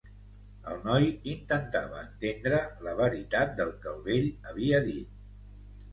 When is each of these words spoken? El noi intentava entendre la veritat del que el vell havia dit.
El 0.71 0.79
noi 0.85 1.03
intentava 1.33 1.99
entendre 2.05 2.63
la 2.87 2.97
veritat 3.03 3.53
del 3.61 3.75
que 3.85 3.95
el 3.95 4.03
vell 4.11 4.29
havia 4.53 4.85
dit. 4.93 5.85